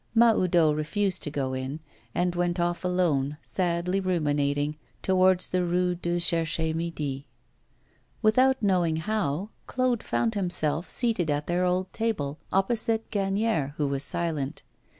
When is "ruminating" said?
3.99-4.75